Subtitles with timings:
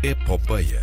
[0.00, 0.80] Epopeia.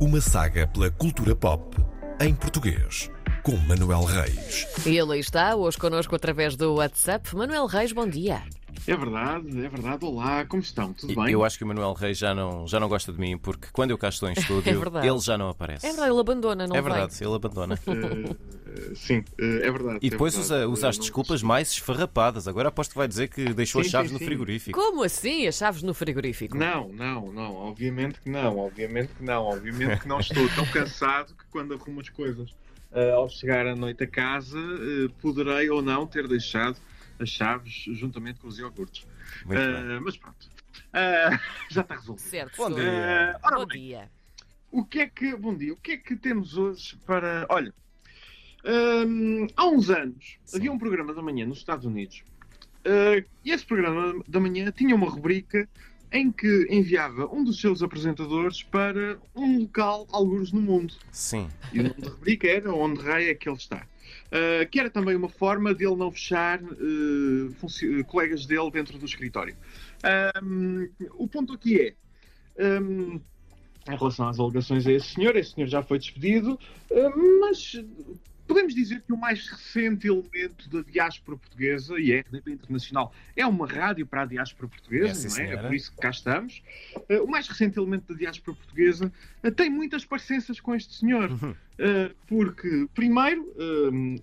[0.00, 1.76] Uma saga pela cultura pop
[2.18, 3.10] em português.
[3.42, 4.66] Com Manuel Reis.
[4.86, 7.36] Ele está, hoje connosco através do WhatsApp.
[7.36, 8.42] Manuel Reis, bom dia.
[8.86, 10.04] É verdade, é verdade.
[10.04, 10.92] Olá, como estão?
[10.92, 11.30] Tudo bem?
[11.32, 13.90] Eu acho que o Manuel Reis já não, já não gosta de mim, porque quando
[13.90, 15.06] eu cá estou em estúdio, verdade.
[15.06, 15.86] ele já não aparece.
[15.86, 16.90] É verdade, ele abandona, não É vem.
[16.90, 17.78] verdade, ele abandona.
[18.72, 19.98] Eh, sim, eh, é verdade.
[20.00, 20.72] E depois é usa, verdade.
[20.72, 22.46] usa as Eh, não- desculpas mais esfarrapadas.
[22.46, 24.24] Agora aposto que vai dizer que deixou Sim, as chaves sim, no sim.
[24.26, 24.78] frigorífico.
[24.78, 25.46] Como assim?
[25.48, 26.56] As chaves no frigorífico?
[26.56, 27.54] Não, não, não.
[27.56, 28.56] Obviamente que não.
[28.58, 29.42] Obviamente que não.
[29.44, 32.50] Obviamente que não estou tão cansado que quando arrumo as coisas
[32.92, 34.58] eh, ao chegar à noite a casa
[35.20, 36.76] poderei ou não ter deixado
[37.20, 39.06] as chaves juntamente com os iogurtes.
[39.44, 40.00] Muito bem.
[40.00, 40.50] mas pronto.
[40.92, 41.30] Eh,
[41.70, 42.28] já está resolvido.
[42.28, 43.38] Certo, Bom dia.
[43.42, 44.10] Ora Bom bem, dia.
[44.70, 47.46] O que é que, bom dia, o que é que temos hoje para.
[47.48, 47.74] Olha,
[48.64, 50.58] hum, há uns anos Sim.
[50.58, 52.22] havia um programa da manhã nos Estados Unidos
[52.86, 55.68] uh, e esse programa da manhã tinha uma rubrica
[56.12, 60.94] em que enviava um dos seus apresentadores para um local, alguns no mundo.
[61.12, 61.48] Sim.
[61.72, 63.86] E o nome da rubrica era Onde Raio é que ele está.
[64.26, 69.04] Uh, que era também uma forma de ele não fechar uh, colegas dele dentro do
[69.04, 69.56] escritório.
[70.42, 71.94] Um, o ponto aqui
[72.58, 72.80] é.
[72.80, 73.20] um,
[73.88, 76.58] em relação às alegações a esse senhor, esse senhor já foi despedido,
[77.40, 77.82] mas
[78.50, 83.14] podemos dizer que o mais recente elemento da diáspora portuguesa, e é a RDP Internacional,
[83.36, 85.42] é uma rádio para a diáspora É, portuguesa, sim, não é?
[85.44, 85.68] É senhora.
[85.68, 86.60] por isso que cá estamos.
[87.08, 89.12] Uh, o mais recente elemento da diáspora portuguesa
[89.44, 91.30] uh, tem muitas parecenças com este senhor.
[91.30, 91.50] Uhum.
[91.52, 93.46] Uh, porque, primeiro,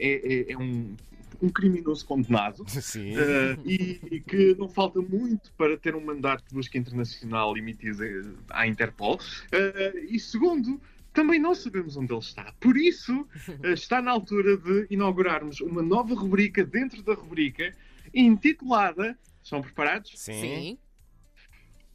[0.00, 0.96] é, é- é um,
[1.40, 6.52] um criminoso condenado uh, e, e que não falta muito para ter um mandato de
[6.54, 8.02] busca internacional emitido
[8.50, 9.14] à Interpol.
[9.16, 10.80] Uh, e, segundo,
[11.16, 12.52] também não sabemos onde ele está.
[12.60, 13.26] Por isso,
[13.64, 17.74] uh, está na altura de inaugurarmos uma nova rubrica dentro da rubrica
[18.14, 19.18] intitulada.
[19.42, 20.12] Estão preparados?
[20.14, 20.32] Sim.
[20.32, 20.78] Sim.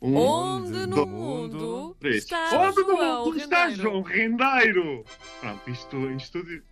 [0.01, 2.23] Um, Onde no mundo três.
[2.23, 3.81] está Onde no João mundo está Rendeiro?
[3.83, 5.05] João Rendeiro?
[5.39, 6.63] Pronto, isto em estúdio.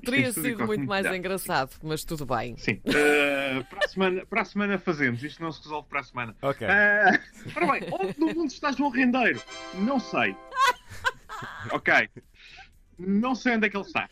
[0.00, 2.56] Teria Isto sido muito mais engraçado, mas tudo bem.
[2.56, 2.80] Sim.
[2.86, 5.22] Uh, para, a semana, para a semana fazemos.
[5.22, 6.36] Isto não se resolve para a semana.
[6.40, 6.66] Ok.
[6.66, 9.42] Uh, ora bem, onde no mundo está João Rendeiro?
[9.74, 10.34] Não sei.
[11.70, 12.08] Ok.
[12.98, 14.08] Não sei onde é que ele está.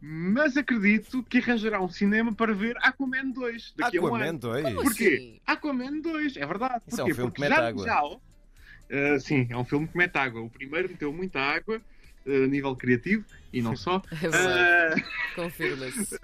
[0.00, 4.38] Mas acredito que arranjará um cinema para ver Aquaman 2 daqui a um Aquaman ano.
[4.38, 4.64] 2.
[4.64, 5.04] Como Porquê?
[5.06, 5.40] assim?
[5.46, 6.82] Aquaman 2, é verdade.
[6.86, 7.14] Isso é um Porquê?
[7.14, 7.84] filme que Porque mete já água.
[7.84, 8.22] Zhao,
[9.16, 10.40] uh, sim, é um filme que mete água.
[10.42, 11.80] O primeiro meteu muita água
[12.26, 14.02] uh, a nível criativo e não só.
[14.12, 16.18] É verdade, Uh, confirma-se.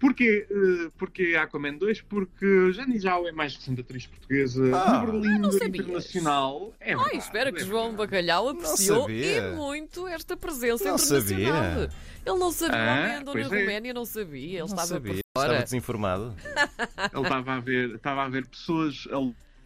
[0.00, 2.02] Porquê, eh, porquê Aquaman 2?
[2.02, 5.02] Porque Jani Zhao é mais recente atriz portuguesa Ah.
[5.04, 5.78] no Berlim.
[5.78, 6.74] Internacional.
[6.80, 7.94] É Ai, espera que é João.
[7.94, 11.62] Bacalhau apreciou e muito esta presença Não internacional.
[11.64, 11.90] sabia.
[12.26, 13.44] Ele não sabia, Ah, ele andou na é.
[13.44, 15.12] Roménia, não sabia, ele Não estava sabia.
[15.34, 16.34] por Estava desinformado.
[17.14, 19.18] Ele estava a ver, estava a ver pessoas a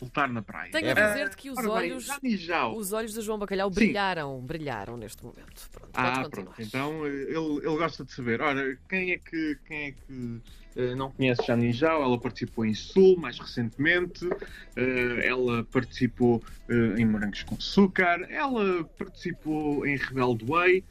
[0.02, 0.70] lutar na praia.
[0.70, 2.08] Tenho É a dizer-te que os Ora bem, olhos,
[2.44, 2.76] Zhao.
[2.76, 3.74] os olhos de João Bacalhau Sim.
[3.74, 5.68] brilharam, brilharam neste momento.
[5.70, 6.52] Pronto, Ah, pronto.
[6.58, 8.40] Então ele, ele gosta de saber.
[8.40, 10.40] Ora, quem é que, quem é que
[10.76, 12.02] eh, não conhece Jani Zhao?
[12.02, 14.28] Ela participou em Sul mais recentemente.
[14.76, 18.26] Eh, ela participou eh, em Morangos com Açúcar.
[18.30, 20.84] Ela participou em Rebelde Way.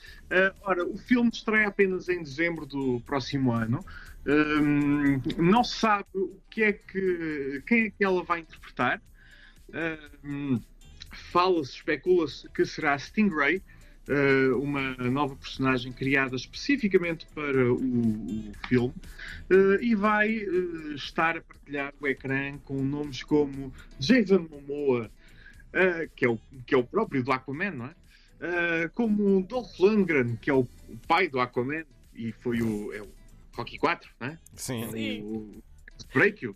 [0.64, 3.84] Ora, o filme estreia apenas em dezembro do próximo ano.
[4.26, 9.02] Hum, não se sabe o que é que quem é que ela vai interpretar.
[10.24, 10.60] Hum,
[11.14, 13.62] Fala-se, especula-se que será Stingray,
[14.08, 18.94] eh, uma nova personagem criada especificamente para o, o filme,
[19.50, 25.12] eh, e vai eh, estar a partilhar o ecrã com nomes como Jason Momoa,
[26.16, 28.90] que, é o, que é o próprio do Aquaman, não é?
[28.94, 30.68] Como Dolph Lundgren, que é o
[31.08, 33.08] pai do Aquaman, e foi o, é o
[33.54, 34.40] Rocky 4, não é?
[34.56, 34.90] Sim.
[34.92, 35.22] Sim.
[35.24, 35.64] o
[36.14, 36.56] Break You,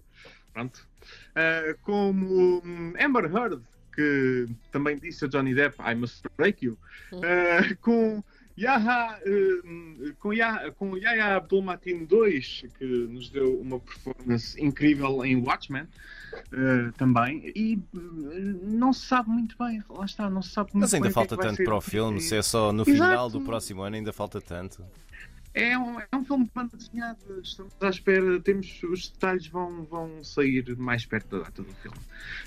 [0.53, 0.87] pronto.
[1.31, 3.61] Uh, como hum, Amber Heard,
[3.93, 6.77] que também disse a Johnny Depp, I must break you.
[7.13, 8.23] Uh, com
[8.57, 15.35] Yaha, hum, com, Yaha, com Yahya Abdul-Mateen 2, que nos deu uma performance incrível em
[15.41, 17.51] Watchmen, uh, também.
[17.55, 21.05] E hum, não se sabe muito bem, lá está, não se sabe muito Mas ainda
[21.05, 23.09] bem que é falta que vai tanto para o filme, se é só no Exato.
[23.09, 24.83] final do próximo ano ainda falta tanto.
[25.57, 29.85] É um, é um filme de banda desenhada, estamos à espera, temos, os detalhes vão,
[29.85, 31.97] vão sair mais perto da data do filme.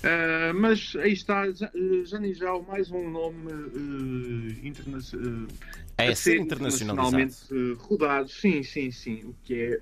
[0.03, 1.71] Ah, mas aí está, Ja-
[2.05, 5.53] Jani Zhao, mais um nome eh, interna eh,
[5.97, 7.37] É a ser internacionalmente
[7.79, 9.79] rodado, sim, sim, sim, o que é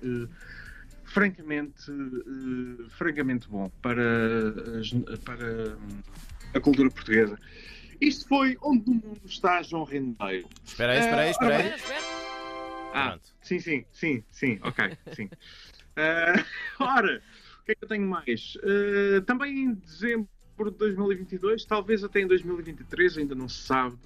[1.04, 1.82] francamente,
[2.96, 4.02] francamente bom para,
[4.80, 6.00] as- para hum,
[6.54, 7.38] a cultura portuguesa.
[8.00, 10.48] Isto foi Onde no Mundo está João Rendeiro.
[10.64, 12.07] Espera aí, espera aí, espera aí.
[12.98, 13.28] Ah, Pronto.
[13.42, 15.28] sim, sim, sim, sim, ok, sim.
[15.96, 16.44] Ah,
[16.78, 17.22] ora,
[17.60, 18.56] o que é que eu tenho mais?
[18.62, 20.28] Ah, também em dezembro
[20.58, 23.96] de 2022, talvez até em 2023, ainda não se sabe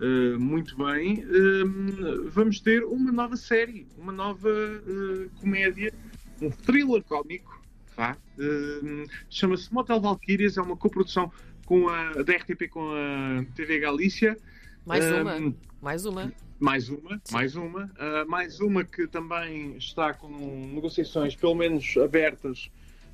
[0.00, 5.92] uh, muito bem, uh, vamos ter uma nova série, uma nova uh, comédia,
[6.40, 7.62] um thriller cómico,
[7.94, 8.16] tá?
[9.28, 11.32] chama-se Motel Valkyrias, é uma coprodução
[11.64, 14.38] com a, da RTP com a TV Galícia.
[14.88, 16.32] Mais uma, mais uma.
[16.58, 17.84] Mais uma, mais uma.
[17.84, 20.28] Uh, mais uma que também está com
[20.74, 22.70] negociações, pelo menos abertas,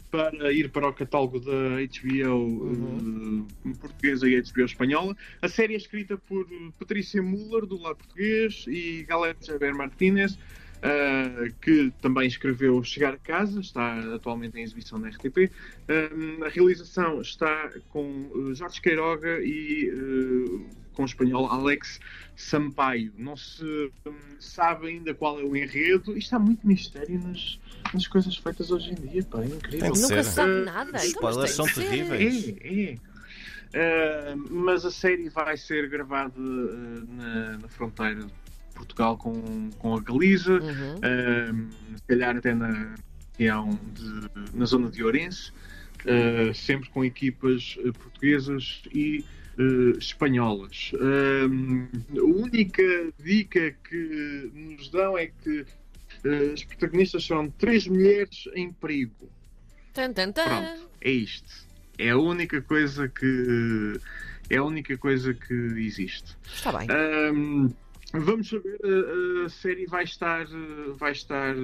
[0.08, 3.46] para ir para o catálogo da HBO uhum.
[3.66, 5.16] uh, portuguesa e HBO espanhola.
[5.42, 6.46] A série é escrita por
[6.78, 13.18] Patrícia Muller, do lado português, e Galera Javier Martínez, uh, que também escreveu Chegar a
[13.18, 15.50] Casa, está atualmente em exibição na RTP.
[15.88, 19.90] Uh, a realização está com Jorge Queiroga e
[20.94, 22.00] com o espanhol Alex
[22.36, 23.12] Sampaio.
[23.18, 23.64] Não se
[24.06, 26.16] hum, sabe ainda qual é o enredo.
[26.16, 27.58] Isto há muito mistério nas,
[27.92, 29.92] nas coisas feitas hoje em dia, pá, é incrível.
[29.94, 30.96] Nunca se sabe nada.
[30.96, 32.54] Os então, spoilers são terríveis.
[32.60, 33.14] É, é.
[33.74, 38.32] Uh, mas a série vai ser gravada uh, na, na, fronteira de
[38.72, 40.94] Portugal com, com a Galiza, uhum.
[40.94, 42.94] uh, se calhar até na
[43.36, 45.52] região de, na zona de Ourense,
[46.54, 49.24] sempre com equipas portuguesas e
[49.58, 50.92] uh, espanholas.
[50.94, 52.82] Uh, a única
[53.18, 59.30] dica que nos dão é que uh, as protagonistas são três mulheres em perigo.
[59.92, 60.44] Tan, tan, tan.
[60.44, 61.66] Pronto, é isto.
[61.98, 63.94] É a única coisa que
[64.50, 66.36] é a única coisa que existe.
[66.44, 66.88] Está bem.
[68.12, 70.46] vamos saber, a, a, série vai estar,
[70.96, 71.54] vai estar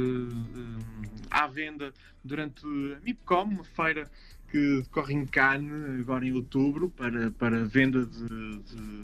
[1.31, 1.93] à venda
[2.25, 4.09] durante a MIPCOM, uma feira
[4.51, 9.01] que decorre em Cannes agora em outubro para, para venda de, de,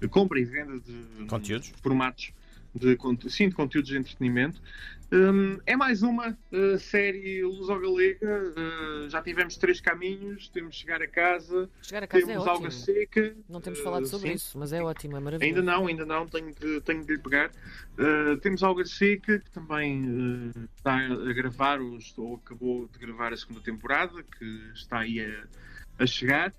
[0.00, 2.32] de compra e venda de conteúdos, formatos
[2.74, 2.96] de,
[3.30, 4.60] sim, de conteúdos de entretenimento.
[5.12, 8.52] Um, é mais uma uh, série luso-galega.
[8.56, 10.48] Uh, já tivemos três caminhos.
[10.48, 13.36] Temos Chegar a Casa, Chegar a casa temos é Alga Seca.
[13.48, 14.34] Não temos falado sobre sim.
[14.34, 15.58] isso, mas é ótimo, é maravilhoso.
[15.58, 17.50] Ainda não, ainda não, tenho de, tenho de lhe pegar.
[17.98, 23.36] Uh, temos Alga Seca, que também está a gravar, ou, ou, acabou de gravar a
[23.36, 24.44] segunda temporada, que
[24.74, 26.54] está aí a, a chegar.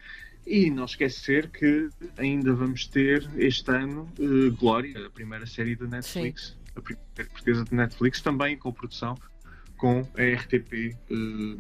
[0.46, 5.86] E não esquecer que ainda vamos ter este ano uh, Glória, a primeira série da
[5.86, 6.72] Netflix, Sim.
[6.76, 9.16] a primeira portuguesa de Netflix, também com produção
[9.82, 10.96] com a RTP.
[11.10, 11.60] Uh,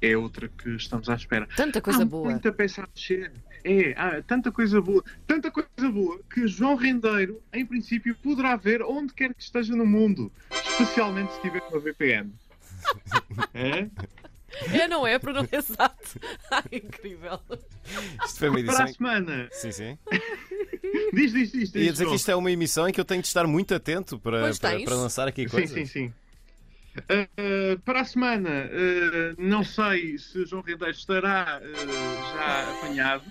[0.00, 1.48] eh, é outra que estamos à espera.
[1.56, 2.30] Tanta coisa Há boa.
[2.30, 3.32] Muita peça a mexer.
[3.64, 5.04] É, há tanta coisa boa.
[5.26, 9.84] Tanta coisa boa que João Rendeiro, em princípio, poderá ver onde quer que esteja no
[9.84, 12.32] mundo, especialmente se tiver uma VPN.
[13.52, 13.90] é?
[14.72, 15.18] É, não é?
[15.18, 16.20] Para não é exato.
[16.50, 17.40] Ai, incrível.
[18.24, 18.76] Isto foi uma edição.
[18.76, 19.48] Para a semana.
[19.52, 19.98] Sim, sim.
[21.12, 21.72] diz, diz, diz.
[21.72, 23.74] diz Ia dizer que isto é uma emissão em que eu tenho de estar muito
[23.74, 25.70] atento para, para, para, lançar aqui coisas.
[25.70, 26.14] Sim, sim, sim.
[26.98, 33.24] Uh, para a semana, uh, não sei se João Rendeiro estará uh, já apanhado.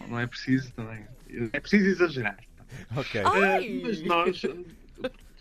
[0.00, 1.04] Não, não, é preciso também.
[1.52, 2.38] É preciso exagerar.
[2.96, 3.20] Ok.
[3.82, 4.42] mas nós,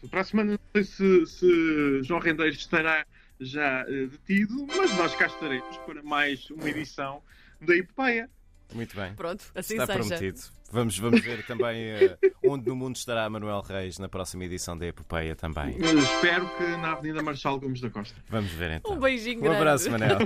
[0.10, 3.06] para a semana, não sei se, se João Rendeiro estará
[3.40, 7.22] já uh, detido, mas nós cá estaremos para mais uma edição
[7.62, 8.30] da Epopeia.
[8.74, 9.14] Muito bem.
[9.14, 10.00] Pronto, assim Está seja.
[10.00, 10.40] prometido.
[10.70, 14.86] Vamos, vamos ver também uh, onde no mundo estará Manuel Reis na próxima edição da
[14.86, 15.78] Epopeia também.
[15.80, 18.22] Eu espero que na Avenida Marchal Gomes da Costa.
[18.28, 18.92] Vamos ver então.
[18.92, 19.58] Um beijinho um grande.
[19.58, 20.18] abraço, Manel.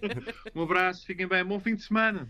[0.54, 2.26] um abraço, fiquem bem, bom fim de semana.